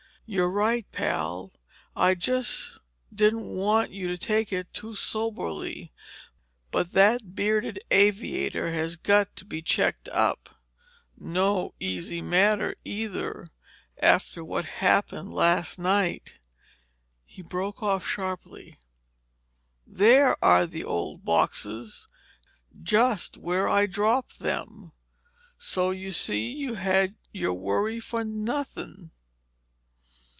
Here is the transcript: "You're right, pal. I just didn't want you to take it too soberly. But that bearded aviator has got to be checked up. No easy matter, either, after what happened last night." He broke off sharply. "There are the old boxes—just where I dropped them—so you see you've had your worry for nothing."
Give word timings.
"You're 0.33 0.49
right, 0.49 0.85
pal. 0.93 1.51
I 1.93 2.15
just 2.15 2.79
didn't 3.13 3.49
want 3.49 3.91
you 3.91 4.07
to 4.07 4.17
take 4.17 4.53
it 4.53 4.73
too 4.73 4.93
soberly. 4.95 5.91
But 6.71 6.93
that 6.93 7.35
bearded 7.35 7.79
aviator 7.91 8.71
has 8.71 8.95
got 8.95 9.35
to 9.35 9.43
be 9.43 9.61
checked 9.61 10.07
up. 10.07 10.55
No 11.17 11.73
easy 11.81 12.21
matter, 12.21 12.77
either, 12.85 13.47
after 14.01 14.41
what 14.41 14.63
happened 14.63 15.33
last 15.33 15.77
night." 15.77 16.39
He 17.25 17.41
broke 17.41 17.83
off 17.83 18.07
sharply. 18.07 18.79
"There 19.85 20.41
are 20.41 20.65
the 20.65 20.85
old 20.85 21.25
boxes—just 21.25 23.35
where 23.35 23.67
I 23.67 23.85
dropped 23.85 24.39
them—so 24.39 25.89
you 25.89 26.13
see 26.13 26.53
you've 26.53 26.77
had 26.77 27.15
your 27.33 27.53
worry 27.53 27.99
for 27.99 28.23
nothing." 28.23 29.11